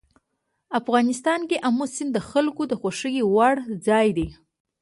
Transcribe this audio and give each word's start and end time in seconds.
افغانستان 0.79 1.39
کې 1.49 1.61
آمو 1.67 1.85
سیند 1.93 2.11
د 2.15 2.19
خلکو 2.29 2.61
د 2.67 2.73
خوښې 2.79 3.21
وړ 3.33 3.55
ځای 3.85 4.07
دی. 4.17 4.27